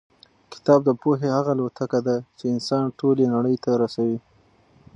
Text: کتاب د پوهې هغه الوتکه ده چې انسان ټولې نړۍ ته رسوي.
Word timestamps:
کتاب 0.53 0.79
د 0.85 0.89
پوهې 1.01 1.27
هغه 1.37 1.51
الوتکه 1.55 1.99
ده 2.07 2.15
چې 2.37 2.45
انسان 2.55 2.83
ټولې 2.99 3.25
نړۍ 3.35 3.55
ته 3.63 3.71
رسوي. 3.81 4.19